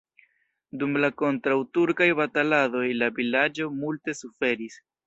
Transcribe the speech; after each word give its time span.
Dum 0.83 0.97
la 1.03 1.11
kontraŭturkaj 1.23 2.09
bataladoj 2.23 2.85
la 3.03 3.13
vilaĝo 3.21 3.73
multe 3.85 4.23
suferis. 4.25 4.87